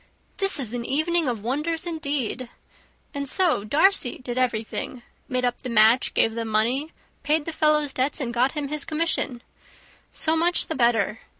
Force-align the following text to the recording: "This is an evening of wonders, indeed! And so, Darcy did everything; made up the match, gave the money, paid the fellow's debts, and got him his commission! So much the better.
"This 0.37 0.59
is 0.59 0.73
an 0.73 0.83
evening 0.83 1.27
of 1.27 1.43
wonders, 1.43 1.85
indeed! 1.85 2.49
And 3.13 3.29
so, 3.29 3.63
Darcy 3.63 4.17
did 4.17 4.35
everything; 4.35 5.03
made 5.29 5.45
up 5.45 5.61
the 5.61 5.69
match, 5.69 6.15
gave 6.15 6.33
the 6.33 6.43
money, 6.43 6.91
paid 7.21 7.45
the 7.45 7.53
fellow's 7.53 7.93
debts, 7.93 8.19
and 8.19 8.33
got 8.33 8.53
him 8.53 8.69
his 8.69 8.83
commission! 8.83 9.43
So 10.11 10.35
much 10.35 10.65
the 10.65 10.73
better. 10.73 11.19